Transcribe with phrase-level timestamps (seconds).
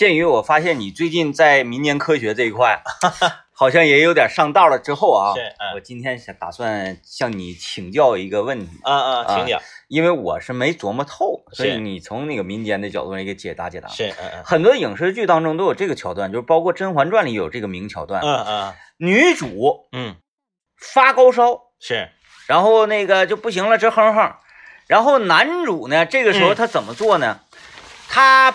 [0.00, 2.82] 鉴于我发现你最近在民间科学这一块，
[3.52, 13.88] 好像也有点上道了之后啊，是嗯我今天想打算向你请教一个问题，啊啊，请讲，因为我是没琢磨透，所以你从那个民间的角度来给解答解答。
[13.88, 14.10] 是
[14.42, 20.16] 很多影视剧当中都有这个桥段，就是包括《甄嬛传》里有这个名桥段，嗯嗯女主嗯，
[20.78, 22.08] 发高烧，是
[22.46, 24.32] 然后那个就不行了，直哼哼。
[24.86, 27.40] 然后男主呢，这个时候嗯他怎么做呢？
[28.08, 28.54] 他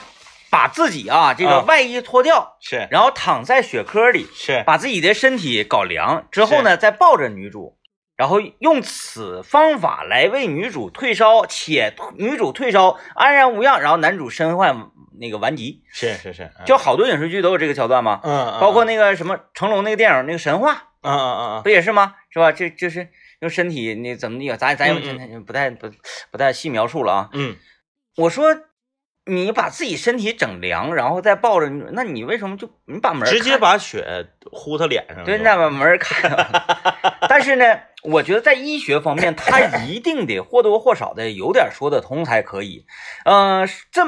[0.55, 2.87] 把自己啊这个啊外衣脱掉，是。
[2.89, 7.77] 然后躺在雪窠里，是，把自己的身体搞凉之后呢，再抱着女主，
[8.15, 15.83] 然后用此方法来为女主退烧，且女主退烧安然无恙，然后男主身患那个顽疾。
[15.91, 16.65] 是是是，嗯。
[16.65, 22.15] 就好多影视剧都有这个桥段嘛，嗯嗯，包括那个什么成龙那个电影那个神话，嗯嗯嗯不也是吗？
[22.29, 22.53] 是吧？
[22.53, 23.09] 这就是
[23.41, 24.93] 用身体那怎么那个，咱咱也
[25.33, 25.43] 嗯。
[25.43, 25.91] 不太不
[26.31, 27.29] 不太细描述了啊。
[27.33, 27.57] 嗯。
[28.15, 28.55] 我说
[29.25, 36.47] 你把自己身体整凉，然后再抱着你，那你为什么就你把门嗯，直接把血呼他脸上，对，那把门开了。
[37.27, 42.85] 但是呢，我觉得在医学方面，他一定得或多或少的有点说得通才可以。
[43.25, 44.03] 呃，这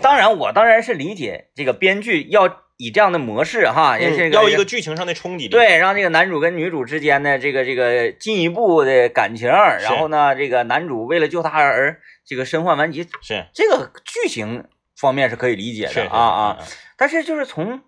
[0.00, 16.58] 当然，我当然是理解这个编剧要以这样的模式哈，也是嗯要一个剧情上的冲击力，对，让这个男主跟女主之间的这个这个进一步的感情，然后呢，这个男主为了救她而这个身患顽疾，是这个剧情方面是可以理解是的啊啊。，
[16.96, 17.82] 但是就是从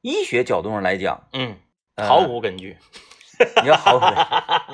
[0.00, 1.58] 医学角度上来讲，嗯，
[1.94, 2.76] 呃毫无根据。
[3.62, 4.00] 你要毫无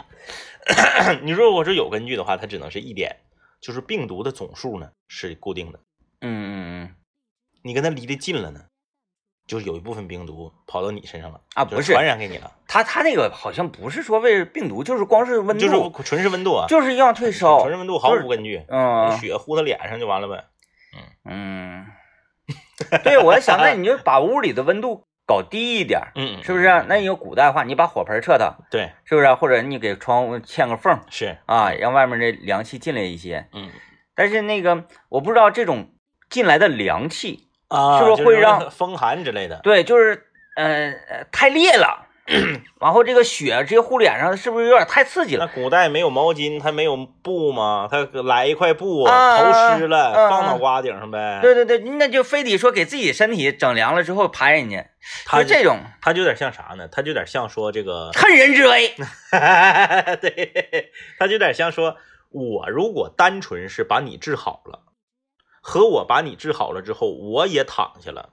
[1.25, 3.17] 你如果是有根据的话，它只能是一点，
[3.61, 5.81] 就是病毒的总数呢是固定的，
[6.21, 6.55] 嗯嗯
[6.85, 6.95] 嗯
[7.65, 8.67] 你跟它离得近了呢，
[9.53, 20.45] 就是有一部分病毒跑到你身上了啊，不是传染给你了，他他那个好像不是说为病毒，就是光是温度，就是纯是温度啊，就是要退烧纯，是温度，毫无根据，嗯血呼他脸上就完了呗。
[21.29, 21.85] 嗯，
[23.05, 26.65] 对，我在想，那你就把屋里的温度搞低一点， 嗯，是不是？
[26.89, 29.35] 那你有古代话，你把火盆撤它，对，是不是？
[29.35, 33.47] 或者你给窗户嵌个缝是，啊，让外面的凉气进来一些。
[33.53, 33.69] 嗯
[34.15, 35.91] 但是那个我不知道这种
[36.31, 39.61] 进来的凉气，啊是不是会让 风寒之类的？
[39.63, 40.65] 对，就是呃
[41.09, 42.07] 呃太烈了，
[42.81, 45.53] 然后这个雪直接糊脸上，是不是有点太刺激了那了？
[45.55, 47.89] 古代没有毛巾，它没有布吗？
[47.91, 51.39] 它来一块布，啊头湿了，放脑瓜顶上呗。
[51.41, 54.87] 对对对，那就非得说给自己身体整凉了之后爬人家，
[55.25, 56.87] 它就这种它就有点像啥呢？
[56.93, 58.95] 它就有点像说这个，趁人之危。
[60.21, 61.97] 对，它就有点像说，
[62.31, 64.81] 我如果单纯是把你治好了，
[65.63, 68.31] 和我把你治好了之后，我也躺下了，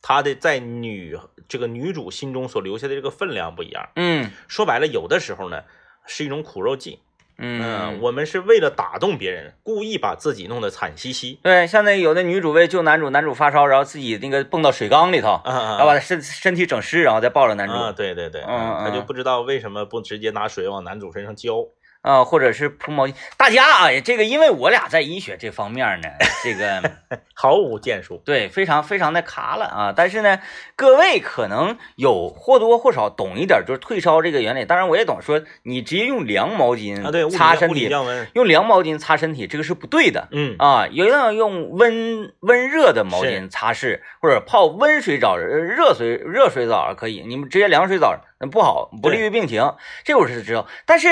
[0.00, 3.90] 他的在女这个女主心中所留下的这个分量不一样。
[3.96, 4.30] 嗯。
[4.46, 5.64] 说白了，有的时候呢
[6.06, 7.00] 是一种苦肉计，
[7.38, 11.40] 嗯，我们是为了打动别人，故意把自己弄得惨兮兮。
[11.42, 19.06] 对，像那有的女主为救男主，男主发烧，然后自己那个蹦到水缸里头，然后把他身身体整湿，然后再抱着男主，啊，对对对，嗯他就嗯。
[19.06, 21.66] 不知道为什么不直接拿水往男主身上浇。
[22.02, 23.14] 啊，或者是铺毛巾。
[23.36, 26.08] 大家啊，这个因为我俩在医学这方面呢，
[26.42, 26.92] 这个
[27.34, 28.22] 毫无建树。
[28.24, 29.94] 对非常非常的卡了啊。
[29.94, 30.40] 但是呢，
[30.76, 34.64] 各位可能有或多或少懂一点，就是退烧这个原理。
[34.64, 37.90] 当然我也懂，说你直接用凉毛巾啊，对，擦身体。
[38.34, 40.28] 用凉毛巾擦身体，这个是不对的。
[40.30, 47.22] 嗯啊，一定要用温温热的毛巾擦拭，或者泡温水澡、呃热水热水澡可以。
[47.26, 49.74] 你们直接凉水澡那不好，不利于病情。
[50.04, 51.08] 这我是知道，但是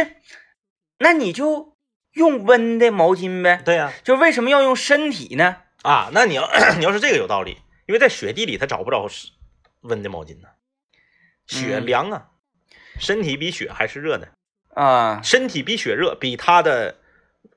[0.99, 1.77] 那你就
[2.13, 3.63] 用温的毛巾呗。
[3.65, 5.57] 对呀、就为什么要用身体呢？
[5.83, 9.09] 啊，那你要 你要是这个有道理，因为在雪地里他找不着
[9.83, 10.49] 温的毛巾呢，
[11.47, 12.29] 雪嗯凉啊，
[12.99, 14.29] 身体比雪还是热的，
[14.75, 16.97] 啊，身体比雪热，比他的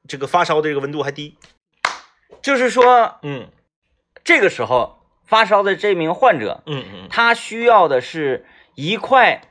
[0.08, 1.38] 这个发烧的这个温度还低。
[2.42, 3.50] 就是说嗯
[4.24, 9.42] 这个时候发烧的这名患者，嗯嗯，他需要的是一块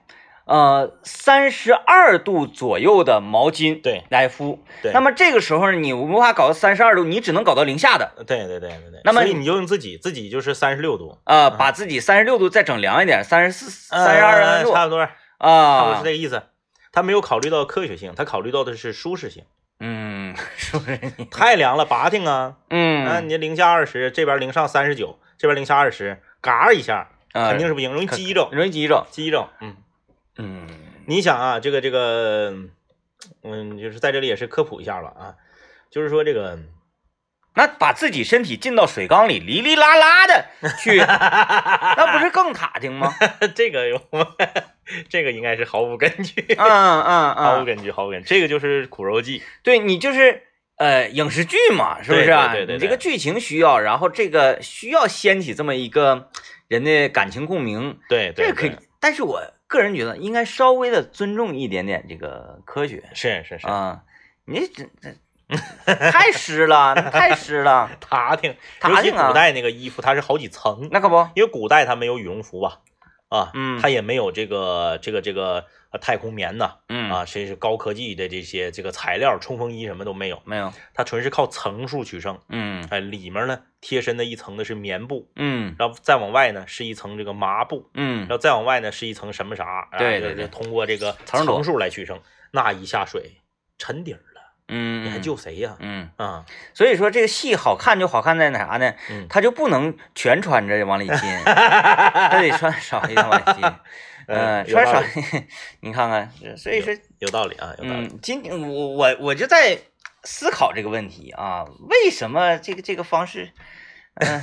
[0.50, 4.62] 呃三十二度左右的毛巾对来敷。
[4.82, 4.92] 对。
[4.92, 8.12] 那么这个时候呢，你无法搞到三十二度，你只能搞到零下的。
[8.26, 15.06] 对对对对对，那么所以你就用自己，自己就是三十六度，呃，把自己三十六度再整凉一点，三十四、三十二差不多啊，
[15.38, 16.10] 差不多啊是这。
[16.10, 16.42] 个意思。
[16.92, 19.44] 他没有考虑到科学性，他考虑到的是舒适性。
[19.78, 20.98] 嗯，是不是？
[21.30, 22.32] 太凉了，拔挺啊！
[22.32, 29.06] 啊，嗯，你零下二十，这边零上三十九，这边零下二十，嘎一下，啊肯定是不行，容易可激着，容易激着。
[29.12, 29.48] 激着。
[29.60, 29.76] 嗯，
[30.40, 30.66] 嗯
[31.06, 32.54] 你想啊，这个这个，
[33.42, 35.34] 嗯，就是在这里也是科普一下吧啊，
[35.90, 36.58] 就是说这个，
[37.54, 40.46] 那把自己身体浸到水缸里，哩哩啦啦的
[40.78, 43.12] 去， 那不是更卡听吗？
[43.54, 44.00] 这个有，
[45.10, 49.42] 这个应该是毫无根据，嗯嗯嗯，毫无根据，毫无根据，这个就是苦肉计。
[49.64, 50.42] 对你就是
[50.76, 52.30] 呃影视剧嘛，是不是？
[52.30, 56.30] 啊对对对对你这个剧情需要，然后这个需要掀起这么一个
[56.68, 58.78] 人的感情共鸣，对对这可以对，。
[59.00, 64.02] 但是我个人觉得应该稍微的尊重一点点这个科学是是是，啊，
[64.44, 65.14] 你这这
[66.10, 72.80] 太湿了，太湿了， 塔挺，尤其塔挺啊古代那个衣服它是好几层，那可不，因为古代它没有羽绒服吧，
[73.30, 73.80] 啊，嗯。
[73.80, 77.10] 它也没有这个这个这个呃太空棉呐，嗯。
[77.10, 82.38] 啊，这是高科技的这些这个材料，冲锋衣什么都没有，没有，它纯是靠层数取胜。
[82.50, 82.86] 嗯。
[82.90, 85.74] 哎，里面呢贴身的一层的是棉布，嗯。
[85.78, 88.20] 然后再往外呢是一层这个麻布，嗯。
[88.20, 93.36] 然，后再往外呢是一层什么啥，啊对对对通过这个层数来取胜，那一下水
[93.78, 94.29] 沉底儿了，
[94.70, 95.76] 嗯，你还救谁呀？
[95.80, 98.94] 嗯，啊，所以说这个戏好看就好看在哪啥呢？
[99.10, 103.72] 嗯，他就不能全穿着往里进， 他得穿少一点往里进。
[104.26, 105.02] 嗯，穿少
[105.82, 108.06] 你看看，所以说，有道理啊，有道理。
[108.06, 109.76] 嗯，今我我我就在
[110.22, 113.50] 思考这个问题啊，为什么这个这个方式，
[114.14, 114.40] 嗯、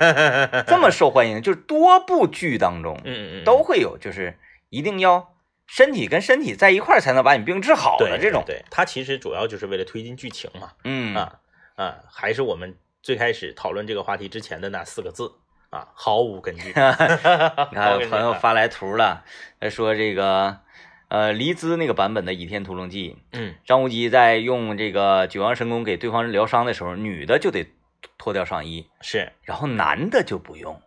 [0.68, 1.40] 这么受欢迎？
[1.40, 4.36] 就是多部剧当中嗯嗯嗯，都会有，就是
[4.68, 5.29] 一定要
[5.72, 11.38] 身体跟身体在一块儿才能把你病治好对的这种，对，它其实主要就是为了推进剧情嘛，嗯啊
[11.76, 15.32] 啊，还是我们最开始讨论这个话题之前的那四个字
[15.70, 16.70] 啊，毫无根据。
[17.70, 19.24] 你看我朋友发来图了，
[19.60, 20.58] 他说这个
[21.06, 27.72] 呃黎姿那个版本的《倚天屠龙记》，嗯，张无忌在用这个九阳神功给对方疗伤的时候，女的就得
[28.18, 30.82] 脱掉上衣，是，然后男的就不用。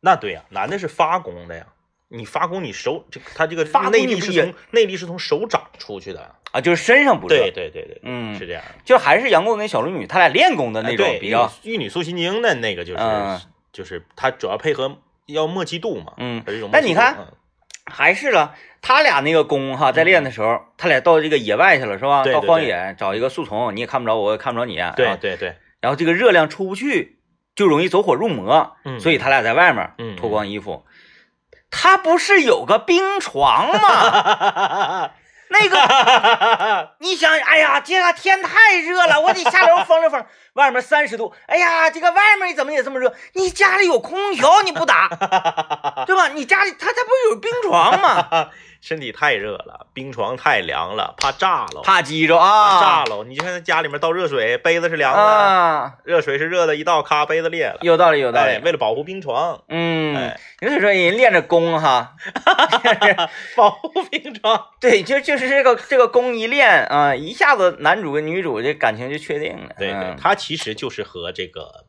[0.00, 1.66] 那对呀、男的是发功的呀，
[2.14, 8.62] 你发功，你手这他这个发功内力是从内力是从手掌出去的，啊，就是身上不热，对对对对，嗯是这样。
[8.84, 13.40] 就还是杨过跟小龙女他俩练功的那种比较，玉女玉女塑心经的那个就是、嗯
[13.72, 16.86] 就是它主要配合要默契度嘛，嗯它这种默契度。
[16.86, 17.26] 那你看嗯
[17.86, 18.54] 还是了。
[18.86, 22.18] 他俩那个功哈，在练的时候，他俩到这个野外去了是吧？
[22.18, 24.78] 到对对对荒野找一个树丛，你也看不着我，我也看不着你。
[24.78, 27.16] 啊对对对，然后这个热量出不去，
[27.56, 30.84] 就容易走火入魔，嗯所以他俩在外面嗯脱光衣服。
[31.76, 35.10] 他不是有个冰床吗？
[35.50, 40.24] 那个 你想，哎呀，这个天太热了，我得下楼风了风。
[40.54, 43.12] 外面三十度，哎呀，这个外面怎么也这么热？
[43.34, 45.08] 你家里有空调你不打，
[46.06, 46.28] 对吧？
[46.28, 48.48] 你家里他他不是有冰床吗？
[48.84, 53.24] 身体太热了，冰床太凉了，怕炸了，怕激着怕啊，炸了。
[53.24, 57.78] 你就看家里面倒热水，杯子是凉的，啊，热水是热的，一倒咔杯子裂了。
[57.80, 58.64] 有道理，有道哎，理。
[58.64, 62.12] 为了保护冰床，嗯哎，你所以说人练着功哈，
[63.56, 64.66] 保护冰床。
[64.78, 69.74] 对，就就是这个这个功一练啊，一下子男主跟女主这感情就确定了。
[69.78, 71.83] 对对他，其实就是和这个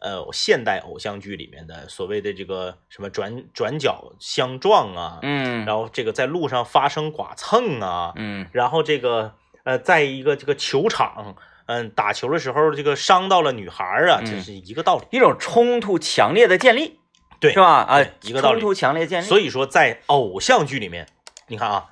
[0.00, 11.36] 呃现代偶像剧里面的所谓的这个什么转转角相撞啊，嗯然后这个在路上发生剐蹭啊，嗯然后这个呃，在一个这个球场，
[11.66, 15.04] 嗯、打球的时候这个伤到了女孩儿啊，嗯这是一个道理。
[15.10, 16.98] 一种冲突强烈的建立，
[17.38, 17.82] 对是吧？
[17.82, 19.26] 啊，一个道理冲突强烈建立。
[19.26, 21.06] 所以说，在偶像剧里面，
[21.46, 21.90] 你看啊，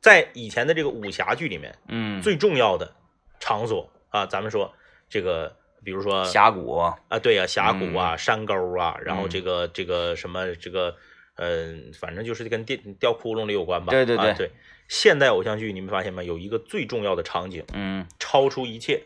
[0.00, 2.94] 在以前的这个武侠剧里面，嗯，最重要的
[3.38, 4.72] 场所啊，咱们说
[5.10, 10.96] 这个，比如说峡谷，啊，对呀、峡谷嗯啊、山沟啊，然后这个这个什么这个，
[11.36, 13.90] 嗯、反正就是跟掉掉窟窿里有关吧。
[13.90, 14.50] 对对对啊对。
[14.88, 16.26] 现代偶像剧你们发现没？
[16.26, 19.04] 有一个最重要的场景，嗯超出一切，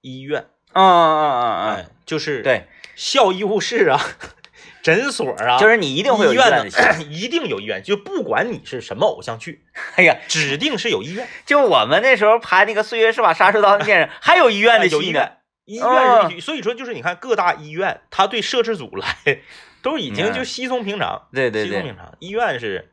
[0.00, 2.66] 医院，啊啊啊啊哎，就是对，
[2.96, 4.00] 校医务室啊，
[4.82, 6.66] 诊所啊，就是你一定会有医院的
[7.08, 11.28] 一定有医院，就不管你是什么偶像剧， 哎呀，指定是有医院。
[11.44, 15.35] 就我们那时候拍那个《岁月是把杀手刀》那电影，还有医院的戏呢。
[15.66, 19.40] 有医院，所以说就是你看各大医院，他对摄制组来
[19.82, 22.90] 都已经嗯就稀松平常，对对对，稀松平常，医院是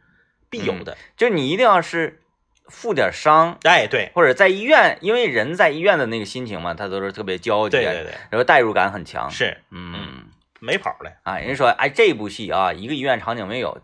[0.49, 0.97] 必有的。
[1.15, 2.21] 就你一定要是
[2.67, 9.29] 负点伤，哎，对，或者在医院，因为人在医院的那个心情嘛，他都是特别焦急，对对对，然后代入感很强。
[9.29, 10.25] 是嗯
[10.59, 11.11] 没跑了。
[11.23, 13.81] 啊，人家说，哎，这部戏啊，一个医院场景没有，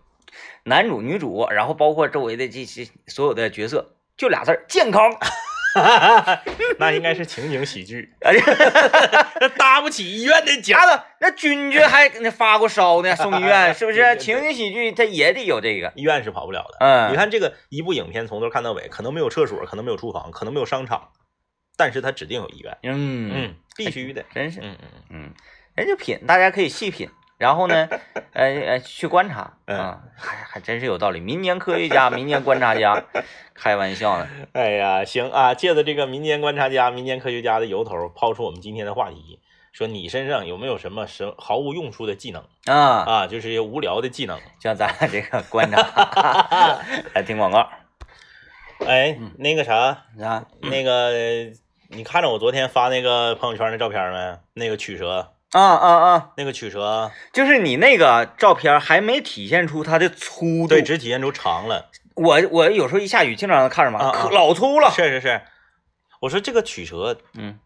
[0.64, 5.12] 男主、女主，然后包括周围的这些所有的角色，就俩字儿健康。
[6.80, 8.44] 那应该是情景喜剧，哎呀，
[9.58, 10.80] 搭不起医院的奖。
[10.80, 14.16] 家的那君君还那发过烧呢，送医院是不是？
[14.18, 15.92] 情景喜剧它也得有这个。
[15.96, 16.78] 医院是跑不了的。
[16.80, 21.10] 嗯，你看这个一部影片从头看到尾，可能没有厕所，可能没有厨房，可能没有商场，
[21.76, 22.78] 但是它指定有医院。
[22.84, 24.24] 嗯嗯，必须的。
[24.34, 25.34] 真是，嗯嗯嗯，
[25.76, 27.10] 人家品，大家可以细品，
[27.40, 27.88] 然后呢，
[28.34, 31.22] 呃呃，去观察嗯啊，还还真是有道理。
[31.22, 33.06] 民间科学家、 民间观察家，
[33.56, 34.28] 开玩笑呢。
[34.52, 39.40] 哎呀，行啊，借着这个民间观察家、民间科学家的由头，抛出我们今天的话题，
[39.72, 42.76] 说你身上有没有什么什毫无用处的技能啊，
[43.08, 43.28] 啊？
[43.28, 44.38] 就是些无聊的技能。
[44.62, 45.80] 像咱俩这个观察，
[47.16, 47.70] 来听广告
[48.86, 49.76] 哎，那个啥，
[50.22, 51.12] 啊，那个
[51.88, 54.38] 你看着我昨天发那个朋友圈那照片没？
[54.54, 56.30] 那个曲折，啊啊啊！
[56.38, 60.68] 那个曲折，就是你那个照片还没体现出它的粗度。
[60.68, 61.90] 对，只体现出长了。
[62.14, 64.92] 我我有时候一下雨，经常看着嘛，老粗了。
[64.92, 65.42] 是是是，
[66.22, 67.58] 我说这个曲折嗯，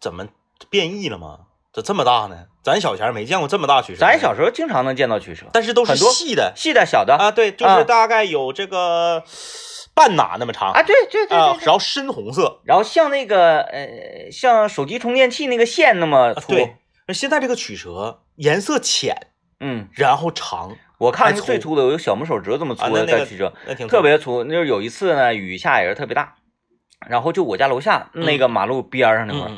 [0.00, 0.26] 怎么
[0.70, 1.40] 变异了吗？
[1.70, 2.46] 咋这么大呢？
[2.62, 3.98] 咱小前没见过这么大曲折。
[3.98, 9.22] 咱小时候经常能见到曲折，但是都是细的细的、小的啊，对，就啊是大概有这个
[9.94, 12.60] 半哪那么长啊，对对对然后深红色。
[12.64, 16.54] 然后像那个呃，像手机充电器那个线那么粗。
[17.08, 19.16] 那现在这个曲折颜色浅，
[19.60, 24.44] 嗯，然后长，我看那个还粗最粗的有小拇手指这么粗的在曲折，那挺特别粗。
[24.44, 26.34] 就是有一次呢，雨下也是特别大，
[27.08, 29.50] 然后就我家楼下嗯那个马路边上那块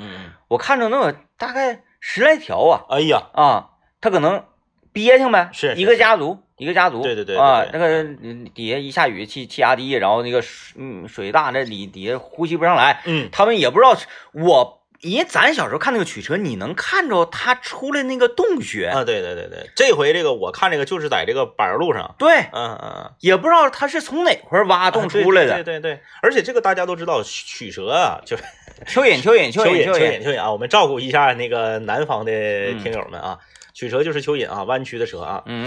[0.46, 4.44] 我看着能有大概十来条啊哎呀，啊，他可能
[4.92, 6.38] 憋挺呗，一个是是是家族。
[6.56, 13.96] 一个家族，对对对对啊，那个嗯底下一下雨气气压低，然后那个水嗯水大，那里底下呼吸不上来，嗯，他们也不知道
[14.34, 25.54] 我，因为咱小时候看那个曲折，你能看着它出来那个洞穴，啊，对对对对，这回这个我看这个就是在这个柏油路上，对，嗯嗯嗯，也不知道它是从哪块挖洞出来的。
[25.54, 28.42] 对对对对，而且这个大家都知道，曲折啊，就是
[28.86, 33.38] 蚯蚓，蚯蚓，蚯蚓， 蚯蚓，蚯蚓，啊，我们照顾一下那个南方的嗯听友们啊，
[33.72, 35.66] 曲折就是蚯蚓啊，弯曲的蛇啊，嗯，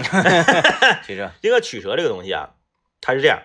[1.04, 2.50] 曲蛇，这个曲折这个东西啊，
[3.00, 3.42] 它是这样，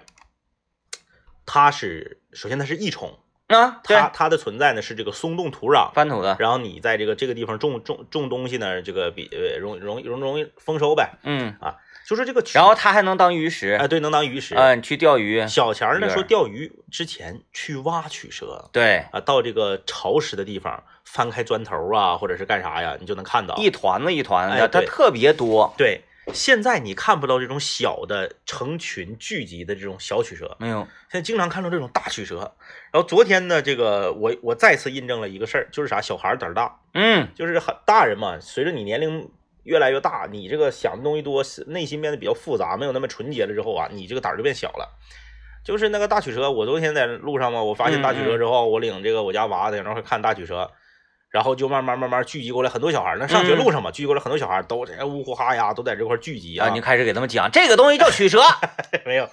[1.47, 3.17] 它是首先它是益虫，
[3.49, 11.55] 啊，它它的存在呢是这个松动土壤，翻土的，然后你在这个这个地方种种种东西呢，这个比呃容容容容易丰收呗，嗯。
[11.59, 11.75] 啊，
[12.07, 14.55] 就是这个，然后它还能当鱼食，哎对，能当鱼食。
[14.55, 23.55] 啊，你去钓鱼，小钱儿呢说钓鱼之前去挖取蛇对，啊，到这个潮湿的地方翻开砖头啊，或者是干啥呀，你就能看到。
[23.57, 26.01] 一团子一团哎的，它特别多，对，
[26.33, 32.55] 现在你看不到这种小的成群聚集的这种小曲蛇，没有，现在经常看到这种大曲蛇。
[32.91, 39.29] 然后昨天呢，这个我我再次印证了一个事儿，就是啥，小孩儿胆儿大，嗯，就是很大人嘛，随着你年龄
[39.63, 44.97] 越来越大，你这个想的东西多，内心变得比较复杂，没有那么纯洁了之后啊，你这个胆儿就变小了。
[45.61, 50.71] 就是那个大曲蛇，我昨天在路上嘛，我发现大曲蛇之后，我领这个我家娃在那块看大曲折，
[51.29, 53.17] 然后就慢慢慢慢聚集过来很多小孩儿。
[53.19, 58.41] 那上学路上嘛，聚集过来很多小孩儿，都在呜呼哈呀，都在这块儿聚集啊，你开始给他们讲这个东西叫曲蛇，
[59.05, 59.29] 没有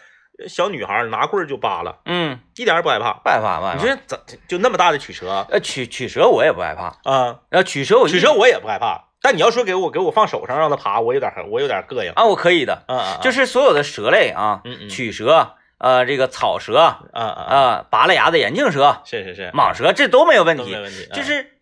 [0.47, 3.15] 小女孩拿棍儿就扒拉，嗯，一点也不害怕。
[3.25, 3.79] 不害怕，不害怕。
[3.81, 7.39] 你说怎就那么大的曲蛇呃，曲曲蛇我也不害怕，啊？
[7.51, 12.13] 呃，曲蛇我一曲蛇我也不害怕，但你要说给我给我放手上让它爬，我有点我有点膈应。
[12.13, 20.83] 啊，我可以的，啊啊， 就是是所有的蛇类啊，嗯嗯曲蛇，呃，这个草蛇，啊啊拔了牙的眼镜蛇、是是是，蟒蛇，这都没有问题都没。
[20.83, 21.56] 问题，啊就是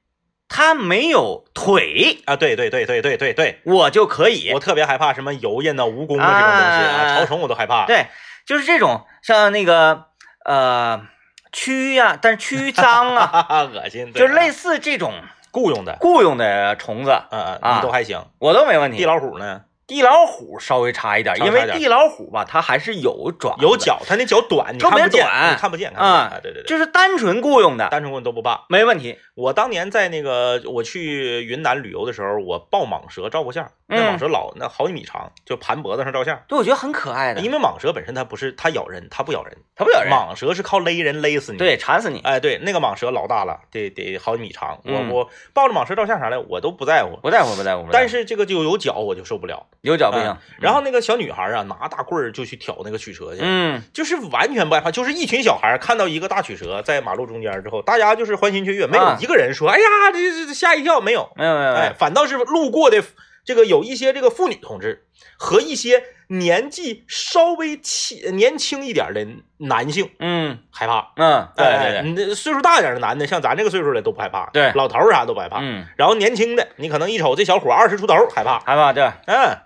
[0.49, 4.61] 它没有腿，啊，对对对对对对对，我就可以我。
[4.61, 7.87] 特别害怕什么油印呐、蜈蚣啊这种东西啊啊，潮虫我都害怕。
[7.87, 8.07] 对，
[8.47, 10.05] 就是这种像那个
[10.45, 11.07] 呃
[11.53, 15.13] 蛆呀、但是蛆脏啊，哈哈，恶心，对就是类似似这种
[15.51, 18.25] 雇佣的，雇佣的虫子，嗯嗯，都还行。
[18.39, 18.99] 我都没问题。
[18.99, 25.27] 地老虎呢，地老虎稍微差一点，因为地老虎吧，它还是有爪，有，脚，它那脚短，你看不见，
[25.59, 28.65] 看不见，啊啊，对对对，就是单纯雇佣的，单纯雇佣都不怕。
[28.69, 29.19] 没问题。
[29.35, 36.41] 我当年在那个我去云南旅游的时候，我抱蟒蛇照过相，那嗯蟒蛇老那好几米长，就盘脖子上照相。
[36.47, 42.21] 对，我觉得很可爱的，因为蟒蛇本身它不是它咬人，它不咬人，它不咬人，蟒蛇是靠勒人勒死你。，对，缠死你。
[42.21, 44.79] 哎，对，那个蟒蛇老大了，得得好几米长。
[44.85, 46.75] 我嗯我抱着蟒蛇照相啥的，我都。
[46.75, 47.55] 不在乎，不在乎。
[47.55, 49.65] 不在乎但是这个就有脚，我就受不了。
[49.85, 50.37] 有脚不行嗯。
[50.61, 63.03] 然后那个小女孩啊，拿大棍儿就去挑那个曲蛇去，嗯，就是完全不害怕，就是一群小孩看到一个大曲蛇在马路中间之后，大家就是欢欣雀跃，没有啊一个人说：“哎呀，这这这吓一跳。”没有，没有没有哎，反倒是路过的
[63.45, 65.05] 这个有一些这个妇女同志
[65.37, 69.27] 和一些年纪稍微轻年轻一点的
[69.59, 71.13] 男性嗯害怕。
[71.17, 75.59] 嗯，对哎对对，你这岁数大点的男的，像咱这个岁数的都不害怕，对老头啥都不害怕。
[75.61, 78.61] 嗯，然后年轻的，你可能一瞅这小伙二十出头，害怕。
[78.61, 79.05] 害怕对。
[79.27, 79.59] 嗯，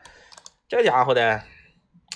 [0.69, 1.41] 这家伙的，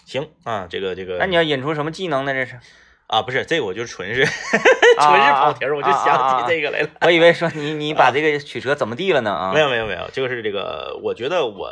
[0.05, 2.35] 行啊，这个这个，那你要引出什么技能呢？
[2.35, 2.59] 这是？
[3.07, 4.29] 啊，不是这个，我就纯是啊
[5.01, 6.89] 纯是跑题儿，我就想啊起这个来了。
[7.01, 9.33] 我以为说你 你把这个曲折怎么地了呢？
[9.33, 11.71] 啊，没有没有没有，就是这个，我觉得我，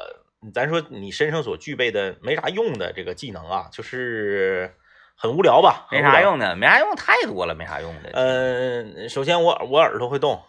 [0.54, 4.74] 咱说你身上所具备的没啥用的这个技能啊，就是
[5.16, 6.00] 很无聊吧，没。
[6.00, 8.10] 啥用的，没啥用，太多了，没啥用的。
[8.12, 10.42] 呃、首先我我耳朵会动，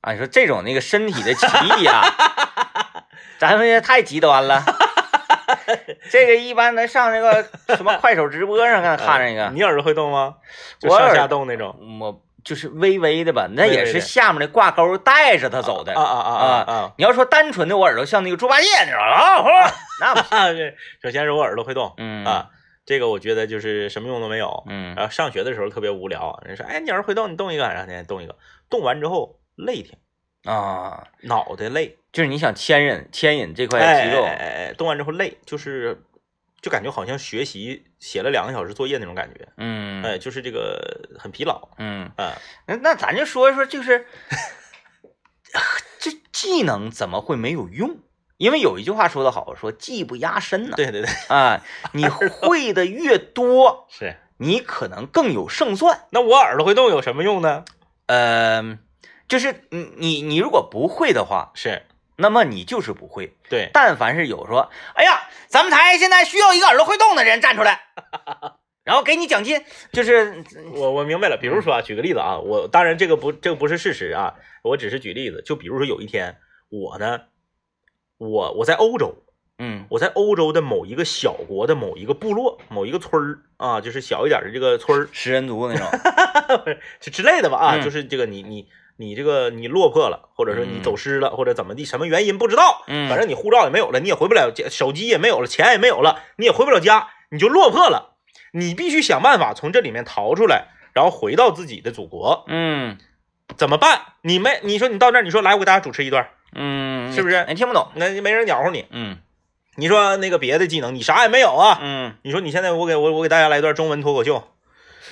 [0.00, 1.46] 啊，你说这种那个身体的奇
[1.78, 2.02] 异啊，
[3.38, 4.62] 咱们也太极端了。
[6.10, 7.44] 这个一般能上那个
[7.76, 10.36] 什么快手直播上看看那个，呃你耳朵会动吗？
[10.78, 11.76] 就我耳上下动那种。
[12.00, 16.92] 我就是微微的吧，那也是下面的挂钩带着它走的啊啊啊啊啊！
[16.98, 19.48] 你要说单纯的我耳朵像那个猪八戒那种啊，呼
[20.02, 20.20] 那不
[20.56, 20.72] 行。
[21.00, 22.48] 首先是我耳朵会动嗯啊，
[22.84, 24.64] 这个我觉得就是什么用都没有。
[24.66, 28.34] 嗯然后上学的时候特别无聊，人说，哎，你儿会动，你动一个，然后天天动一个，
[28.68, 29.96] 动完之后累挺，
[30.52, 36.04] 啊，脑袋累，就是你想牵引牵引这块哎肌肉，哎哎哎，动完之后累，就是
[36.60, 42.36] 就感觉好像学习写了两个小时作业那种感觉，嗯哎，就是这个很疲劳嗯，啊。
[42.66, 44.06] 那那咱就说说，就是
[45.98, 47.98] 这技能怎么会没有用？
[48.36, 50.74] 因为有一句话说得好，说技不压身呢。
[50.76, 54.16] 对对对，啊，你会的越多， 是。
[54.38, 56.06] 你可能更有胜算。
[56.10, 57.64] 那我耳朵会动有什么用呢？
[58.06, 58.76] 呃，
[59.28, 61.86] 就是你你你如果不会的话，是
[62.22, 63.36] 那么你就是不会。
[63.50, 67.82] 对，但凡是有说，哎呀，咱们台现在需要一个耳朵会动的人站出来，
[68.82, 69.62] 然后给你奖金，
[69.92, 70.42] 就是
[70.74, 71.36] 我我明白了。
[71.36, 75.42] 比如说啊，举个例子啊，我当然这个不这个不是事实啊，我只是举例子。
[75.44, 76.38] 就比如说有一天
[76.70, 77.20] 我呢，
[78.16, 79.14] 我我在欧洲，
[79.58, 85.86] 嗯我在欧洲的某一个小国的某一个部落、某一个村儿啊，就是小一点的这个村儿，食人族那种。
[87.00, 98.16] 就之类的吧啊，嗯就是这个你你你这个你落魄了，或者说你嗯走失了，或者怎么地，什么原因不知道，嗯反正你护照也没有了，你也回不了家，手机也没有了，钱也没有了，你也回不了家，你就落魄了，
[98.52, 102.98] 你必须想办法从这里面逃出来，然后回到自己的祖国，嗯
[103.56, 104.00] 怎么办？
[104.22, 107.88] 你没你说你到那儿，你说来我给大家主持一段，嗯，是不是你听不懂。
[107.96, 109.18] 那没人鸟乎你，嗯
[109.76, 114.46] 你说那个别的技能你啥也没有啊，嗯你说你现在我给我我给大家来一段中文脱口秀，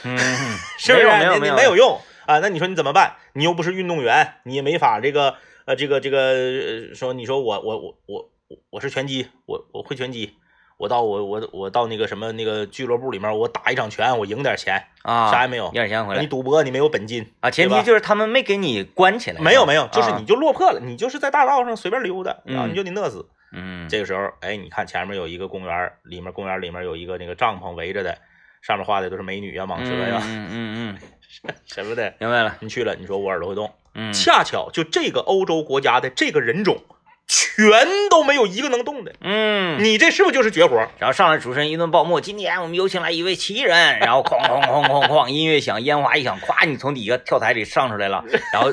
[0.05, 0.19] 嗯，
[0.79, 1.07] 是不是？
[1.07, 2.39] 没有没有你你没有用啊？
[2.41, 3.17] 那你说你怎么办？
[3.33, 5.35] 你又不是运动员，你也没法这个
[5.65, 10.35] 呃这个这个呃说你说我我我我我我是拳击，我我会拳击，
[10.77, 15.73] 我到我我我到那个什么那个俱乐部里面，我打一场拳，我赢点钱，啊，啥也没有赢。
[15.73, 19.41] 点钱回来你赌博你没有本金啊，前提就是他们没给你关起来。
[19.41, 23.29] 没有没有，就是啊你就落魄了，你就是在大道上随便溜达，然后嗯你就得饿死。
[23.53, 28.17] 嗯这个时候，哎，你看前面有一个公园，里面公园里面有一个那个帐篷围着的，
[28.63, 30.99] 上面画的都是美女啊、蟒蛇呀、嗯嗯嗯，
[31.67, 32.15] 什么的。
[32.19, 32.57] 明白了。
[32.61, 36.83] 你去了，你说我耳朵会动，嗯，恰巧就这个欧洲国家的这个人种，
[37.29, 39.15] 全都没有一个能动的。
[39.21, 40.77] 嗯，你这是不是就是绝活？
[40.99, 48.73] 然后上来主持人一顿报幕，今天我们有请来一位奇人，然后哐哐哐哐哐，音乐响，烟花一响，咵，你从底下跳台里上出来了， 然后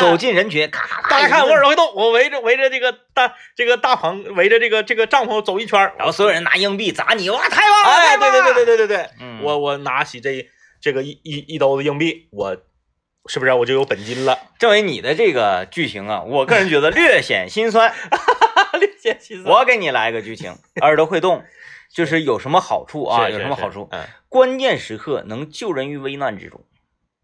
[0.00, 5.78] 走进人群，咔咔咔，大家看我耳朵会动，我围着围着这个大这个大棚，围着这个这个帐篷走一圈。
[5.96, 7.90] 然后所有人拿硬币砸你，哇，太棒了！
[7.90, 9.08] 哎，对对对对对，对对
[9.42, 10.44] 我我拿起这
[10.84, 12.58] 这个一一一兜子硬币，我
[13.24, 14.38] 是不是我就有本金了？
[14.58, 17.90] 政委你的这个剧情啊，我个人觉得略显心酸。
[18.78, 21.42] 略显心酸我给你来个剧情，耳朵会动，
[21.90, 23.30] 就是有什么好处啊？
[23.30, 23.88] 有什么好处？？
[23.90, 26.62] 是是关键时刻能救人于危难之中。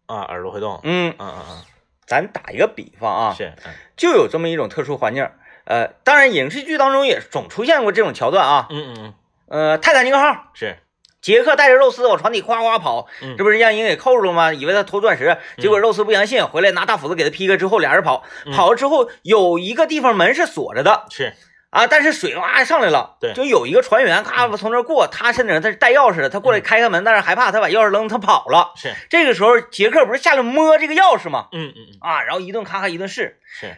[0.07, 0.79] 嗯啊，耳朵会动。
[0.81, 1.61] 嗯，嗯嗯
[2.07, 5.29] 咱打一个比方啊嗯，，是嗯就有这么一种特殊环境。
[5.65, 8.65] 呃，当然影视剧当中也总出现过这种桥段啊。
[8.71, 9.13] 嗯嗯嗯
[9.49, 10.79] 呃，泰坦尼克号，是
[11.21, 14.53] 杰克带着肉丝往船底哗哗跑，嗯这不是让人给扣住了吗？
[14.53, 21.33] 以为他偷钻石，结果肉丝不相信，回来拿大斧子给他劈开之后，俩人跑，嗯跑了之后有一个地方门是锁着的是
[21.69, 28.73] 啊，但是水哇上来了，对就有一个船员咔从那过，他身上他是带钥匙的，他过来嗯开开门，但是害怕，他把钥匙扔，他跑了。
[28.75, 31.47] 是这个时候杰克不是下来摸这个钥匙吗？
[31.53, 33.77] 嗯嗯嗯啊，然后一顿咔咔一顿试，是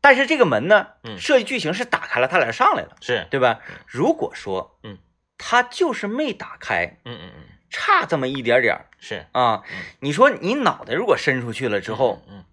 [0.00, 3.60] 但是这个门呢，嗯设计剧情是打开了，他俩上来了，是对吧？
[3.86, 4.98] 如果说，嗯，
[5.38, 7.42] 他就是没打开，嗯嗯嗯。
[7.68, 8.86] 差这么一点点儿。
[8.98, 9.26] 是。
[9.32, 12.44] 啊嗯，你说你脑袋如果伸出去了之后，嗯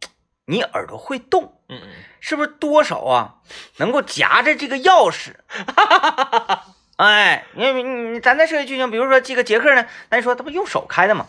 [0.45, 1.89] 你耳朵会动，嗯嗯。
[2.19, 3.35] 是不是多少啊
[3.77, 5.33] 能够夹着这个钥匙？
[6.97, 11.27] 哎，因为你你咱再设计剧情，比如说这个杰克呢，咱说他不用手开的吗？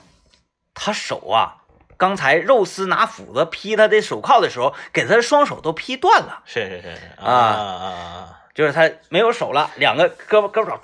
[0.74, 1.62] 他手啊，
[1.96, 6.42] 刚才肉丝拿斧子劈他的手铐的时候，给他的双手都劈断了。
[6.44, 7.00] 是是是是。
[7.20, 10.78] 啊啊啊啊就是他没有手了，两个胳膊胳膊肘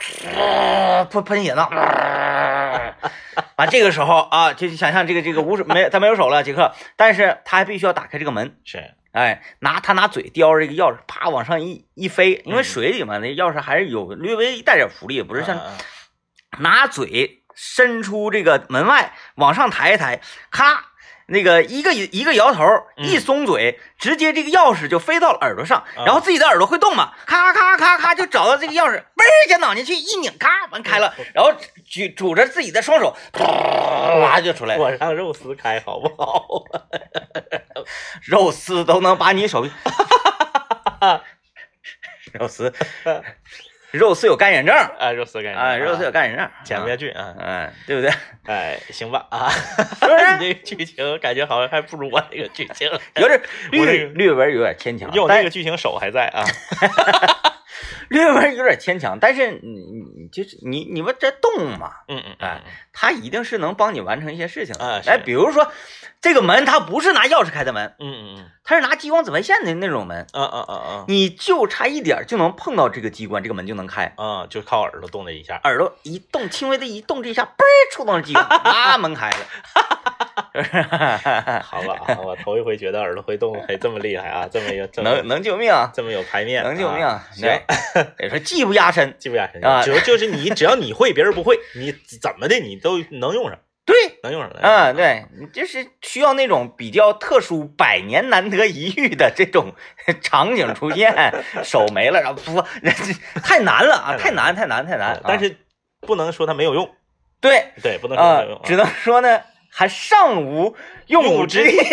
[1.08, 1.68] 喷喷血呢，
[3.56, 8.94] 完这个时候啊，就想象这个这个无手没他没有手了，杰克，但是他还必须要打开这个门，是。
[9.12, 12.64] 哎，拿他拿嘴叼着这个钥匙，啪往上一一飞，因为嗯。
[12.64, 15.60] 水里嘛，那钥匙还是有略微带点浮力，不是像
[16.58, 20.89] 拿嘴伸出这个门外往上抬一抬，咔。
[21.30, 22.64] 那个一个一个摇头，
[22.96, 31.52] 嗯一松嘴，直接这个钥匙就飞到了耳朵上，啊然后自己的耳朵会动嘛，咔咔咔咔就找到这个钥匙，嘣儿一下脑袋去一拧，咔完开了，然后
[31.86, 33.16] 举拄着自己的双手，
[34.20, 36.64] 哇就出来了，我让肉丝开好不好？
[38.26, 39.70] 肉丝都能把你手臂，
[42.34, 42.72] 肉丝，
[43.92, 47.34] 肉丝有干眼症，啊，肉丝感觉啊，肉丝有干眼症，减不下去啊。
[47.38, 48.10] 嗯，对不对？
[48.46, 50.38] 哎，行吧啊， 是不是？
[50.38, 53.40] 你这个剧情感觉好像还不如我那个剧情，有点
[53.72, 56.44] 略略微有点牵强，但用那个剧情手还在啊。
[58.08, 59.80] 略微有点牵强，但是你
[60.18, 62.62] 你就是你你们这动物嘛，嗯嗯哎
[62.92, 64.84] 它一定是能帮你完成一些事情的。
[64.84, 65.72] 啊哎，比如说
[66.20, 74.12] 这个门，它不是拿钥匙开的门，嗯嗯嗯它是拿激光紫外线的那种门，嗯嗯嗯嗯你就差一点就能碰到这个机关，这个门就能开。
[74.16, 75.60] 啊，就靠耳朵动了一下。
[75.64, 80.09] 耳朵一动，轻微的一动，这一下嘣儿触动了机关， 啊，门开了。
[81.62, 87.26] 好吧，啊我头一回觉得耳朵会动还这么厉害啊，这么有这么能能救命，这么有排面，能救命啊。
[87.32, 87.48] 行，
[88.16, 89.82] 得说技不压身，技不压身啊。
[89.82, 94.50] 只要就是你，只要你会，别人不会，你怎么的你都能用上，对，能用上。
[94.60, 99.74] 嗯，，对，你就是需要那种比较特殊、百年难得一遇的这种
[100.20, 101.14] 场景出现，
[101.64, 105.14] 手没了，然后不，这太难了啊，太难，太难，太难。
[105.14, 105.56] 啊但是
[106.00, 106.88] 不能说它没有用，
[107.40, 107.72] 对。
[107.82, 111.78] 对，不能说没有用啊。，只能说呢，还尚无用武之地。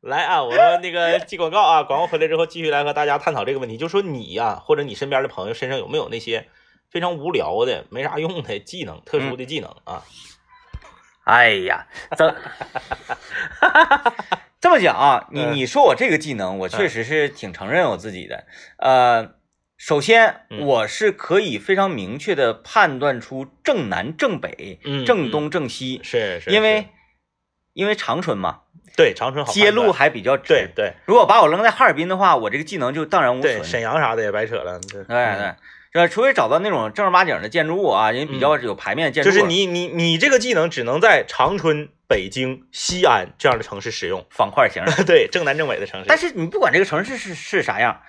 [0.00, 6.48] 来啊，我们那个记广告啊，广告回来之后继续来和大家探讨这个问题，就说你呀、或者你身边的朋友身上有没有那些
[6.90, 10.02] 非常无聊的、没啥用的技能、特殊的技能啊？
[11.24, 12.34] 哎呀，这
[14.60, 18.44] 这么讲啊，你嗯你说我这个技能，我确实是挺承认我自己的。
[18.78, 19.34] 呃，
[19.84, 20.60] 首先嗯。
[20.60, 26.86] 我是可以非常明确的判断出正南、正北、嗯正东、正西，是是，因为
[27.72, 28.60] 因为长春嘛，
[28.96, 30.44] 对长春好街路还比较直。
[30.46, 30.92] 对对。
[31.04, 33.64] 如果把我扔在哈尔滨的话，我这个技能就荡然无存。
[33.64, 35.04] 沈阳啥的也白扯了，对对。
[35.04, 35.54] 对，
[35.92, 44.84] 这除非找到那种正儿八经的建筑物啊，人比较有排面的建筑就是你你你这个技能只能在长春、北京、西安这样的城市使用，方块型。
[45.04, 46.06] 对，正南正北的城市。
[46.06, 48.00] 但是你不管这个城市是是啥样，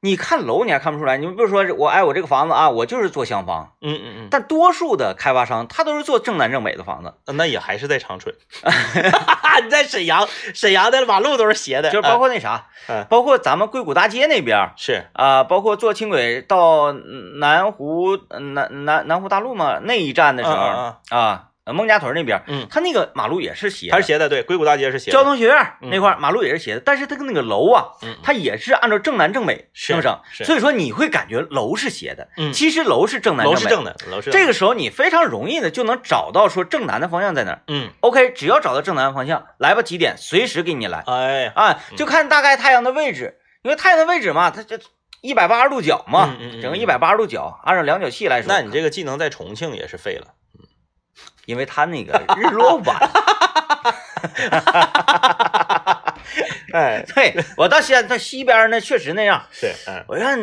[0.00, 1.16] 你看楼你还看不出来。
[1.16, 8.34] 你比如说我哎，我这个房子啊，我就是做厢房，嗯嗯嗯但多数的开发商他都是做正南正北的房子，嗯，那也还是在长春。
[9.64, 25.12] 你在沈阳，沈阳的马路都是斜的，就是包括那啥，嗯包括咱们硅谷大街那边是啊、包括坐轻轨到南湖南南南湖大路嘛那一站的时候嗯啊，孟家屯那边，嗯，他那个马路也是斜的，还是斜的，对，硅谷大街是斜的。
[25.12, 33.50] 交通学院嗯那块马路也是斜的，但是它跟那个楼啊，嗯，它也是按照正南正北是那么整，是所以说你会感觉楼是斜的，嗯其实楼是正南北。
[33.50, 37.62] 楼是正的，楼是这个个时候你非常容易的就能找到说正南的方向在哪儿。
[37.68, 44.78] 嗯，OK，只要找到正南方向，来吧，几点随时给你来哎，啊，就看大概太阳的位置，因为太阳的位置嘛，它这
[45.20, 50.28] 一百八十度角嘛，嗯嗯嗯整个一百八十度角，按照量角器来说，那你这个技能在重庆也是废了。
[51.48, 52.94] 因为它那个日落晚，
[56.74, 59.42] 哎，对我到西安到西边呢，确实那样。
[59.50, 60.38] 是，嗯，我看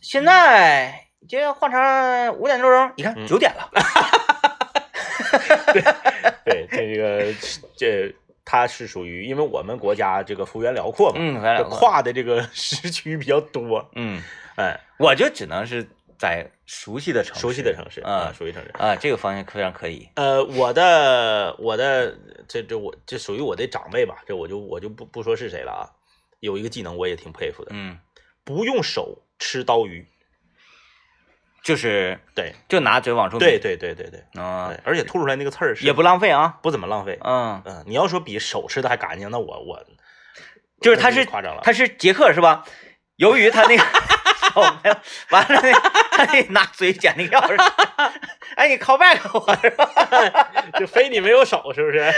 [0.00, 3.68] 现在这换成五点多钟，你看嗯九点了，
[6.46, 7.26] 对，这个
[7.76, 8.10] 这
[8.42, 14.22] 它是属于，因为我们国家这个幅员辽阔嘛，嗯，跨的这个 时区比较多，嗯，
[14.56, 15.86] 哎，我就只能是
[16.20, 18.70] 在熟悉的城市，熟悉的城市啊，嗯熟悉城市。
[18.74, 20.06] 啊，这个方向非常可以。
[20.16, 22.14] 呃，我的我的
[22.46, 25.82] 这这我这属于我的长辈吧，这我就我就不不说是谁了啊。
[26.40, 27.98] 有一个技能我也挺佩服的，嗯，
[28.44, 30.06] 不用手吃刀鱼。
[31.62, 36.58] 就是对就拿嘴往出对对对对对啊对，，而且吐出来那个刺儿是也不浪费啊。
[36.62, 37.18] 不怎么浪费。
[37.22, 39.82] 嗯，嗯，你要说比手吃的还干净，那我我
[40.80, 41.60] 就是他是夸张了。
[41.62, 42.66] 他是杰克是吧？
[43.16, 43.84] 由于他那个
[44.52, 44.96] 手没有，
[45.30, 45.78] 完了呢，
[46.12, 47.56] 他得拿嘴捡那个钥匙。
[48.56, 49.88] 哎，你 call back 我是吧？
[50.78, 52.12] 就非你没有手，是不是？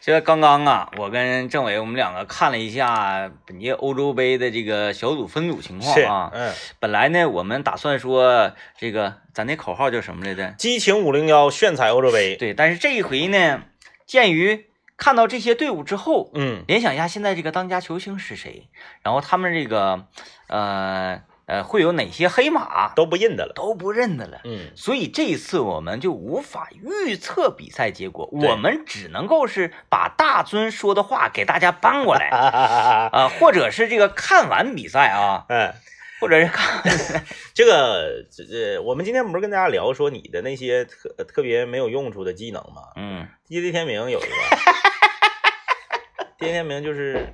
[0.00, 6.30] 这刚刚啊，我跟政委我们两个看了一下本届欧洲杯的这个小组分组情况啊。
[6.32, 10.54] 嗯，本来呢，我们打算说这个咱那口号叫什么来着？
[10.56, 12.36] 激情五零幺炫彩欧洲杯。
[12.36, 13.62] 对，但是这一回呢，
[14.06, 18.68] 鉴于看到这些队伍之后，嗯联想一下现在这个当家球星是谁，
[19.02, 20.06] 然后他们这个
[20.48, 23.52] 呃呃会有哪些黑马都不认得了。
[23.54, 24.40] 都不认得了。
[24.44, 32.28] 嗯，所以这一次我们就无法预测比赛结果，我们只能够是把大尊说的话给大家搬过来。
[33.12, 35.74] 啊、或者是这个看完比赛啊，嗯，
[36.20, 36.82] 或者是看
[37.54, 42.82] 这个这这我们今天不是跟大家聊说你的那些特特别没有用处的技能吗？
[42.96, 44.28] 嗯地地天明有一个，
[46.38, 47.26] 地地天明就是，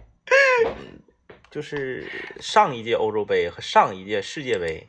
[0.66, 1.00] 嗯
[1.50, 2.06] 就是
[2.40, 4.88] 上一届欧洲杯和上一届世界杯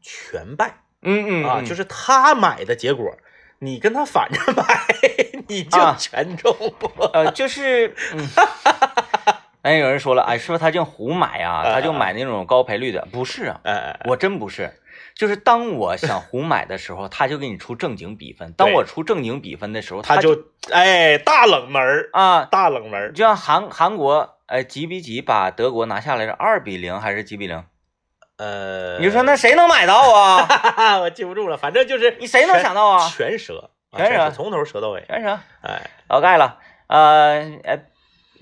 [0.00, 3.16] 全败嗯嗯啊，就是是他买的结果，
[3.60, 4.64] 你跟他反着买，
[5.48, 6.54] 你就啊全中。
[7.12, 8.26] 呃就是嗯。
[9.68, 11.62] 哎，有人说了，哎，是不是他净胡买啊？
[11.74, 13.06] 他就买那种高赔率的？
[13.12, 13.60] 不是啊，
[14.06, 14.72] 我真不是，
[15.14, 26.30] 就是当我想胡买的时候，他就给你出正经比分；当我出正经比分的时候，他就就哎大冷门儿，啊，大冷门儿，就像韩韩国，哎，几比几把德国拿下来是？
[26.30, 27.62] 二比零还是几比零？
[28.38, 30.98] 呃，你说那谁能买到啊？
[31.02, 33.06] 我记不住了，反正就是你谁能想到啊？
[33.10, 35.04] 全折，啊全折从头折到尾。
[35.06, 36.58] 全程哎，老盖了。
[36.86, 37.78] 呃，呃，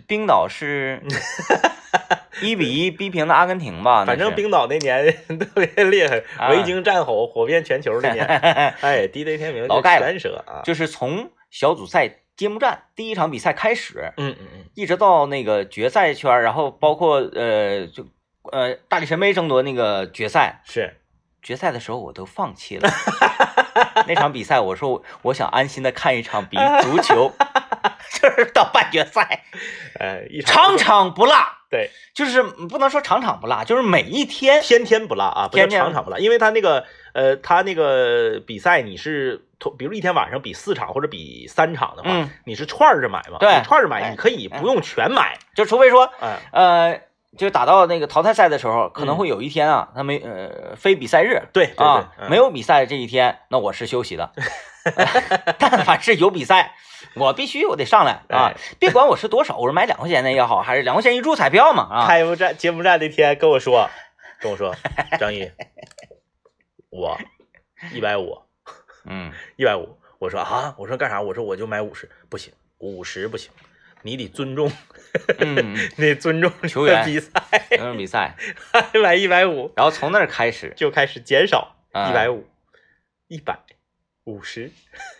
[0.06, 1.02] 冰岛是
[2.42, 4.04] 一比一逼平的阿根廷吧？
[4.04, 5.06] 反正冰岛那年
[5.38, 8.24] 特别厉害，啊维京战吼火遍全球那年，
[8.82, 10.06] 哎，DJ 天明就老盖了
[10.46, 10.60] 啊。
[10.64, 18.06] 就是从小组赛揭幕战第一场比赛开始，嗯嗯嗯，一直到那个决赛圈，然后包括呃就
[18.52, 20.94] 呃大力神杯争夺那个决赛，是
[21.42, 22.88] 决赛的时候我都放弃了。
[24.06, 27.32] 那场比赛，我说我想安心的看一场比足球，
[28.20, 29.44] 就是到半决赛，
[29.98, 31.34] 呃，一场场场不落。
[31.68, 34.62] 对，就是不能说场场不落，就是每一天。
[34.62, 39.44] 天天不落啊，不叫天天场场不落，因为他那个呃，他那个比赛你是，
[39.76, 43.38] 比如一天晚上比四场或者比三场的话，嗯你是串着买嘛？
[43.40, 47.00] 对串着买，哎你可以不用全买，就除非说，哎，呃，
[47.36, 54.32] 就打到那个淘汰赛的时候，可能会有一天啊，他没呃非比赛日，对啊，，嗯没有比赛这一天，那我是休息的。
[55.58, 56.74] 但凡是有比赛，
[57.16, 58.54] 我必须我得上来啊！
[58.78, 62.06] 别管我是多少，我是买两块钱的也好，还是两块钱一注彩票嘛啊！
[62.06, 63.90] 开幕战、揭幕战那天跟我说，
[64.40, 64.72] 跟我说，
[65.18, 65.50] 张毅，
[66.88, 67.18] 我
[67.92, 68.38] 一百五，
[69.06, 71.20] 嗯，一百五，我说啊，我说干啥？
[71.20, 73.50] 我说我就买五十，不行，五十不行，
[74.02, 74.70] 你得尊重，
[75.38, 77.30] 嗯得尊重球员比赛，
[77.68, 78.36] 尊重比赛，
[79.02, 79.72] 买 一百五。
[79.76, 82.10] 然后从那儿开始，就开始减少，啊。
[82.10, 82.46] 一百五，
[83.28, 83.58] 一百，
[84.24, 84.70] 五十，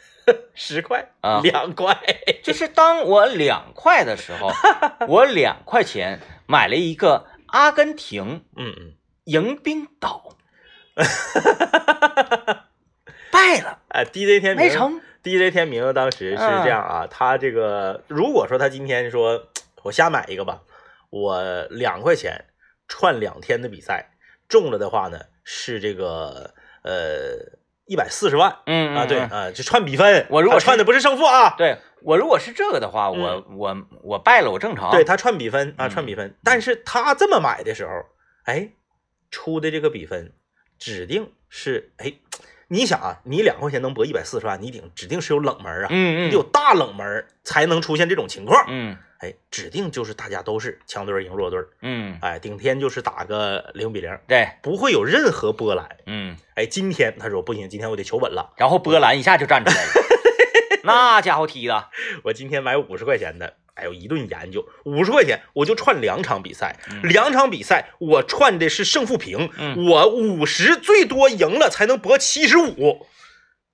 [0.55, 1.11] 十块。
[1.21, 1.99] 啊，两块，
[2.43, 4.51] 就是当我两块的时候，
[5.09, 8.93] 我两块钱买了一个阿根廷嗯嗯，
[9.25, 10.37] 迎宾岛，
[13.33, 14.67] 败了，啊，DJ 天明。
[14.67, 15.01] 没成。
[15.23, 19.49] DJ 天明当时是这样啊，他这个如果说他今天说
[19.87, 20.63] 我瞎买一个吧，
[21.11, 22.47] 我两块钱
[22.89, 24.17] 串两天的比赛
[24.49, 34.91] 中了的话呢，是这个呃一百四十万嗯啊，对嗯啊，就串比分，我如果串的不是胜负啊，对我如果是这个的话，我我我败了，我正常。
[34.91, 37.93] 对他串比分啊，嗯串比分，但是他这么买的时候，
[38.45, 38.73] 哎，
[39.31, 40.33] 出的这个比分
[40.79, 42.13] 指定是哎，
[42.69, 45.89] 你想啊，你两块钱能博一百四十万，你顶指定是有冷门啊。
[45.91, 48.65] 嗯嗯得有大冷门才能出现这种情况。
[48.69, 55.89] 嗯哎，指定就是大家都是强队赢弱队，嗯，哎，顶天就是打个零比零，对，不会有任何波澜。
[56.05, 59.91] 嗯，哎，今天他说不行，今天我得求稳了，然后波澜一下就站出来了，
[60.85, 61.89] 那家伙踢的，
[62.25, 73.07] 我今天买五十块钱的，哎呦一顿研究，五十块钱我就串两场比赛，嗯两场比赛我串的是胜负平，嗯我五十最多赢了才能博七十五，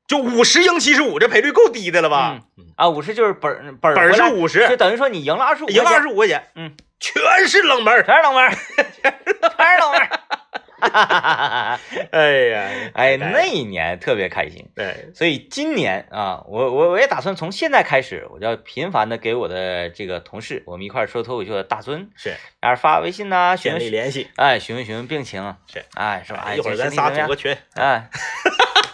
[0.07, 2.41] 就五十赢七十五，这赔率够低的了吧？
[2.59, 7.95] 嗯啊，五十就是本本本是五十就，等于说你赢了二十五，赢二十五块钱，嗯，全是冷门。
[8.05, 10.21] 全是冷门儿，全是冷门儿。
[12.11, 22.35] 哎呀，哎，那一年特别开心，对，所以今年啊，我我我也打算从现在开始，我就要频繁的给我的这个同事，我们一块儿说脱口秀的大尊，是。
[22.61, 24.29] 然后发微信呐、询建立问，联系。
[24.37, 26.43] 哎，询问询问病情，是，哎，是吧？
[26.47, 28.09] 哎，一会儿咱仨组个群，哎，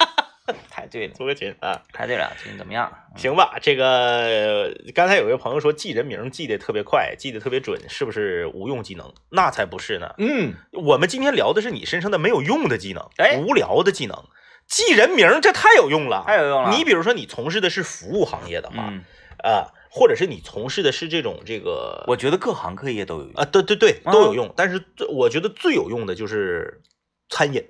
[0.79, 1.83] 太对了，组个群啊。
[1.93, 2.93] 太对了，最近怎么样？
[3.17, 9.13] 行吧，这个呃刚才有一个朋友说记人名记得特别快，记得特别准，是不是无用技能？
[9.31, 10.15] 那才不是呢。
[10.19, 14.25] 嗯，我们今天聊的是你身上的没有用的技能，哎无聊的技能。
[14.69, 19.03] 记人名这太有用了，太有用了你比如说你从事的是服务行业的话，嗯，
[19.43, 23.33] 啊，或者是你从事的是这种这个，我觉得各行各业都有用。
[23.33, 24.53] 啊，对对对，啊都有用。
[24.55, 26.83] 但是最我觉得最有用的就是
[27.31, 27.65] 餐饮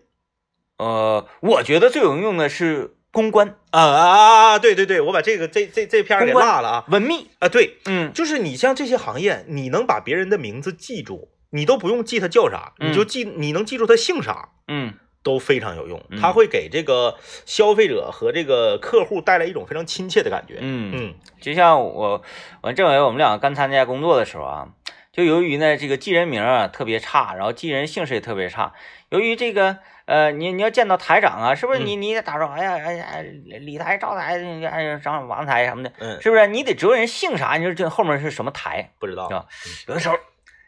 [0.79, 4.59] 呃，我觉得最有用的是公关、啊啊啊！
[4.59, 7.29] 对对对，我把这个这这这片儿给落了啊文秘。
[7.39, 7.49] 啊！
[7.49, 16.21] 对，嗯就是你像这些行业，你能把别人的名字记住，你都不用记他叫啥，嗯你就记你能记住他姓啥，嗯都非常有用嗯。
[16.21, 17.17] 它会给这个
[17.47, 20.59] 消费者和这个客户带来一种非常亲切的感觉。
[20.61, 22.23] 嗯，嗯就像我
[22.63, 24.69] 我政委我们两个刚参加工作的时候啊，
[25.13, 28.75] 就由于呢这个记人名啊特别差，然后记人姓氏也特别差。
[29.11, 32.55] 由于这个呃，你你要见到台长啊，是不是你你得打招呼？
[32.55, 36.47] 哎呀哎呀，哎李台、赵台、哎呀张王台什么的，嗯，是不是？
[36.47, 38.91] 你得知道人姓啥，你说这后面是什么台？
[38.99, 39.29] 不知道
[39.87, 40.17] 有的时候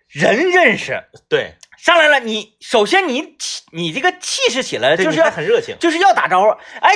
[0.08, 5.74] 人认识对，上来了，你首先你气你这个气势起来就是要还很热情。
[5.80, 6.50] 就是要打招呼。
[6.82, 6.92] 哎，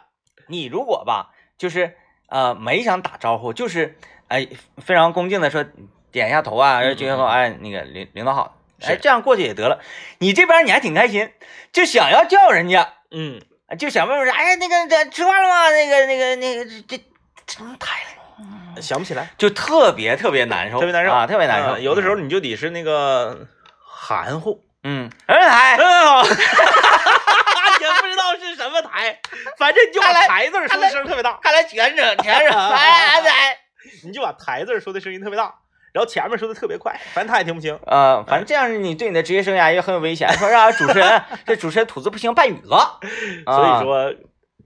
[0.48, 1.96] 你如果吧，就是
[2.28, 5.64] 呃没想打招呼，就是哎非常恭敬的说
[6.10, 9.80] 点一下头啊，然后就说哎那个领领导好，哎这样过去也得了。
[10.18, 11.32] 你这边你还挺开心，
[11.72, 13.40] 就想要叫人家，嗯，
[13.78, 15.70] 就想问问哎那个这吃饭了吗？
[15.70, 16.98] 那个那个那个这这
[17.46, 18.00] 这什么台
[18.80, 21.76] 想不起来，就特别特别难受，特别难受啊，特别难受。
[21.76, 23.46] 嗯有的时候你就得是那个
[23.84, 24.64] 含糊。
[24.84, 26.36] 嗯，嗯，台，嗯，好， 也不
[28.08, 29.20] 知道是什么台，
[29.56, 33.58] 反正你就把台字说的声音特别大，看来全整全整，哎哎
[34.02, 35.54] 你就把台字说的声音特别大，
[35.92, 37.78] 然后前面说的特别快，反正他也听不清。
[37.86, 40.26] 呃，反正这样你对你的职业生涯也很有危险。
[40.34, 42.98] 说让主持人 这主持人吐字不清半语了，
[43.44, 44.14] 啊所以，说，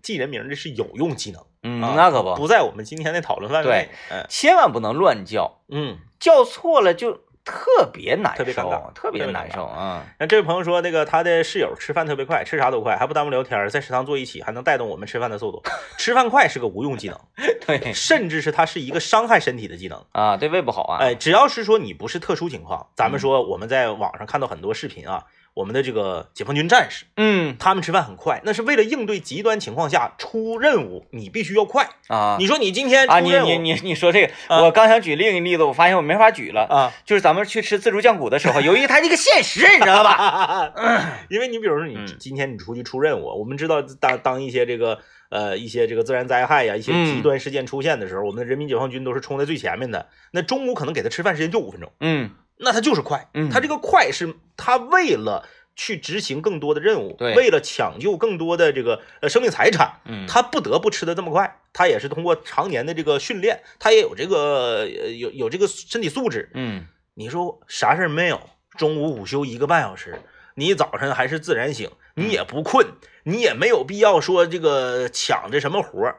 [0.02, 3.88] 记人名这是有用技能，嗯，啊那可不，不在我们今天的讨论范围内。
[4.10, 10.04] 嗯千万不能乱叫，嗯，叫错了就特别难受，特别尴尬特别难受啊。
[10.18, 15.62] 那这位朋友说，那个他的室友吃饭特别快，吃啥都快，还不耽误聊天，在食堂坐一起，还能带动我们吃饭的速度。
[15.96, 17.18] 吃饭快是个无用技能，
[17.64, 20.04] 对甚至是它是一个伤害身体的技能。
[20.11, 20.98] 啊，对胃不好啊。
[20.98, 25.24] 哎，只要是说你不是特殊情况，咱们说我们在网上看到很多视频啊，
[25.57, 31.88] 我们的这个解放军战士，嗯他们吃饭很快，那是为了应对极端情况下出任务，你必须要快。
[32.09, 36.66] 啊，你说你今天啊，你出任务你你你说这个，啊我刚想举另一个例子，我发现我没法举了。
[36.66, 40.75] 啊，就是咱们去吃自助酱骨的时候，由于它这个限时，你知道吧？
[41.31, 44.99] 因为你比如说你嗯今天你出去出任务，我们知道当当一些这个
[45.31, 50.07] 呃一些这个自然灾害呀、一些嗯极端事件出现的时候，我们的人民解放军都是冲在最前面的。
[50.33, 55.47] 那中午可能给他吃饭时间就五分钟，嗯，那他就是快，嗯他这个快是他为了。
[55.79, 61.61] 去执行更多的任务，对为了抢救更多的这个呃生命财产，嗯他不得不吃的这么快。
[61.75, 68.40] 他也是通过常年的这个训练，他也有这个呃有有这个身体素质，嗯你说啥事儿没有？
[68.79, 70.19] 中午午休一个半小时，
[70.55, 72.87] 你早晨还是自然醒，你也不困，
[73.25, 76.16] 你也没有必要说这个抢这什么活儿，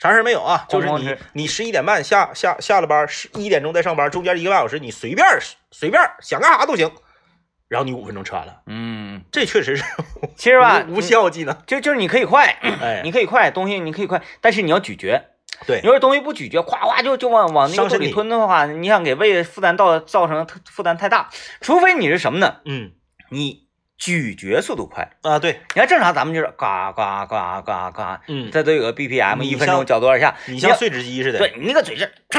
[0.00, 0.64] 啥事儿没有啊？
[0.68, 5.26] 就是你你十一点半下下下了班，十一点钟再上班，中间一个半小时你随便
[5.70, 6.90] 随便想干啥都行，
[7.68, 9.84] 然后你五分钟吃完了，嗯，这确实是
[10.36, 11.54] 其实吧，无无效技能。
[11.66, 15.22] 就就是你可以快，哎，你可以快，东西你可以快，但是你要咀嚼。
[15.66, 21.28] 对你要是东西不咀嚼，咵咵就就往往那个肚里吞的话，你想给胃负担造造成负担太大。
[21.60, 22.56] 除非你是什么呢？
[22.64, 22.92] 嗯
[23.28, 23.66] 你
[24.00, 25.08] 咀嚼速度快。
[25.22, 30.34] 啊对，你看正常咱们就是嘎嘎嘎嘎嘎，嗯，这都有个 BPM，一分钟像嚼多少下？
[30.48, 32.10] 你像碎纸机似的，对你那个嘴是，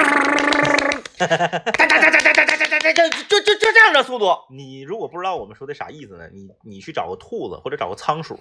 [1.20, 4.36] 哒哒哒哒哒哒哒哒哒哒，就就就就这样的速度。
[4.50, 8.40] 你如果不知道我们说的啥意思呢，你你去找个兔子或者找个仓鼠，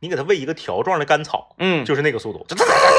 [0.00, 2.56] 你给它喂一个条状的干草，嗯，就是那个速度，哒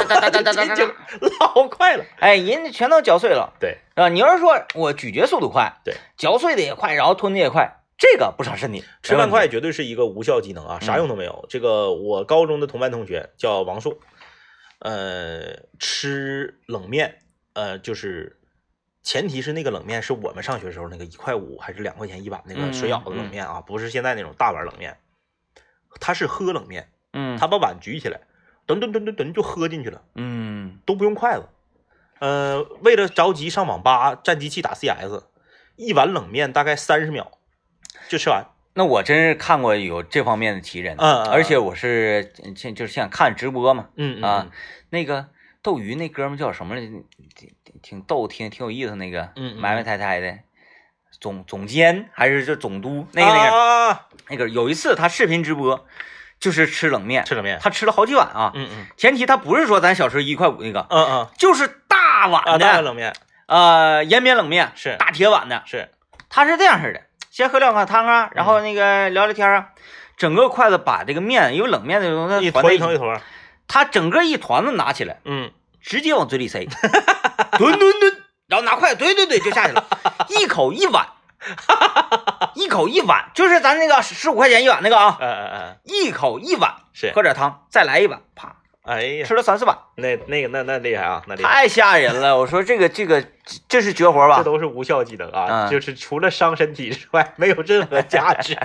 [0.08, 0.94] 哒哒哒哒哒就哒。
[1.56, 2.06] 老快了。
[2.20, 3.54] 哎，人家全都嚼碎了。
[3.60, 8.84] 对啊，你要是说我咀嚼速度快，对，嚼碎的也快，然后吞的也快，这个不伤身体。
[9.02, 11.46] 吃饭快绝对是一个无效技能啊，嗯啥用都没有。
[11.50, 13.98] 这个我高中的同班同学叫王硕，
[14.80, 17.20] 呃，吃冷面，
[17.54, 18.40] 呃，就是
[19.02, 24.98] 前提是那个冷面是我们上学时候那个一块五还是两块钱一碗那嗯个水舀子冷面啊，不是现在那种大碗冷面。
[26.00, 28.22] 他是喝冷面，嗯，他把碗举起来，
[28.68, 30.04] 噔噔噔噔噔就喝进去了。
[30.14, 31.48] 嗯都不用筷子。
[32.20, 35.24] 呃，为了着急上网吧占机器打 CS，
[35.76, 37.37] 一碗冷面大概三十秒
[38.08, 38.46] 就吃完。
[38.74, 44.48] 那我真是看过有这方面的奇人，嗯嗯而且我是现就是想看直播嘛，嗯啊，
[44.92, 45.28] 那个
[45.64, 46.88] 斗鱼那哥们叫什么来着？
[47.36, 49.58] 挺挺逗，挺挺有意思那个，嗯嗯。
[49.58, 50.38] 埋埋汰汰的，
[51.20, 53.58] 总总监还是就总督那个那个、
[53.90, 55.88] 啊，那个，有一次他视频直播，
[56.40, 57.58] 就是吃冷面，吃冷面。
[57.60, 58.86] 他吃了好几碗啊，嗯嗯。
[58.96, 61.30] 前提他不是说咱小时候一块五那个，嗯嗯。
[61.36, 63.14] 就是大碗啊，的，大冷面。
[63.48, 64.96] 呃延边冷面，是。
[64.98, 65.90] 大铁碗的，是。
[66.30, 67.02] 他是这样式的，
[67.38, 69.68] 先喝两口汤啊，然后那个聊聊天啊，
[70.18, 73.12] 整个筷子把这个面，因为冷面的东西一它团在一起，坨一坨。
[73.12, 73.22] 一坨。
[73.68, 76.66] 他整个一团子拿起来，嗯，直接往嘴里塞，
[77.60, 79.86] 吨吨吨，然后拿筷子怼怼怼就下去了，
[80.30, 81.06] 一口一碗，
[82.56, 87.12] 一口一碗，就是咱那个十五块钱一碗那个啊，嗯嗯嗯，一口一碗，是。
[87.14, 88.56] 喝点汤，再来一碗，啪，
[88.88, 91.50] 哎呀，吃了三四碗，那那个那那厉害啊，那厉害。
[91.54, 92.38] 太吓人了。
[92.38, 93.28] 我说这个这个这
[93.68, 94.44] 这是绝活吧这？
[94.44, 98.58] 都是无效技能啊，嗯就是除了伤身体之外，没有任何价值，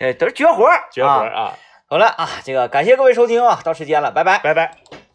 [0.00, 1.26] 呃， 都是绝活，绝活啊。
[1.26, 1.54] 啊！
[1.88, 4.38] 好了啊，这个感谢各位收听啊，到时间了，拜拜。
[4.40, 5.07] 拜拜。